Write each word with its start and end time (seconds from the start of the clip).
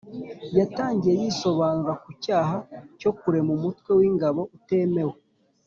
Yatangiye 0.57 1.13
yisobanura 1.21 1.93
ku 2.03 2.09
cyaha 2.23 2.57
cyo 2.99 3.11
‘kurema 3.19 3.49
umutwe 3.57 3.89
w’ingabo 3.99 4.41
utemewe 4.57 5.15